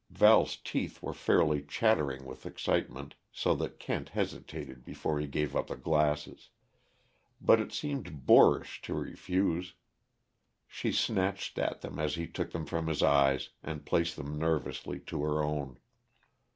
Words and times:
_"Val's 0.17 0.57
teeth 0.57 0.99
were 1.03 1.13
fairly 1.13 1.61
chattering 1.61 2.25
with 2.25 2.47
excitement, 2.47 3.13
so 3.31 3.53
that 3.53 3.77
Kent 3.77 4.09
hesitated 4.09 4.83
before 4.83 5.19
he 5.19 5.27
gave 5.27 5.55
up 5.55 5.67
the 5.67 5.75
glasses. 5.75 6.49
But 7.39 7.59
it 7.59 7.71
seemed 7.71 8.25
boorish 8.25 8.81
to 8.81 8.95
refuse. 8.95 9.75
She 10.65 10.91
snatched 10.91 11.59
at 11.59 11.81
them 11.81 11.99
as 11.99 12.15
he 12.15 12.25
took 12.25 12.49
them 12.49 12.65
from 12.65 12.87
his 12.87 13.03
eyes, 13.03 13.49
and 13.61 13.85
placed 13.85 14.15
them 14.15 14.39
nervously 14.39 14.99
to 15.01 15.21
her 15.21 15.43
own. 15.43 15.77